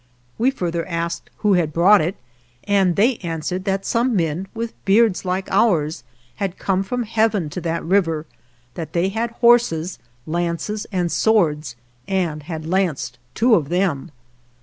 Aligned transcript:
We 0.39 0.49
further 0.49 0.83
asked 0.87 1.29
who 1.45 1.53
had 1.53 1.71
brought 1.71 2.01
it, 2.01 2.15
and 2.63 2.95
they 2.95 3.17
answered 3.17 3.65
that 3.65 3.85
some 3.85 4.15
men, 4.15 4.47
with 4.55 4.73
beards 4.83 5.25
like 5.25 5.47
ours, 5.51 6.03
had 6.37 6.57
come 6.57 6.81
from 6.81 7.03
Heaven 7.03 7.51
to 7.51 7.61
that 7.61 7.85
river; 7.85 8.25
that 8.73 8.93
they 8.93 9.09
had 9.09 9.29
horses, 9.29 9.99
lances 10.25 10.87
and 10.91 11.11
swords, 11.11 11.75
and 12.07 12.41
had 12.41 12.65
lanced 12.65 13.19
two 13.35 13.53
of 13.53 13.69
them. 13.69 14.09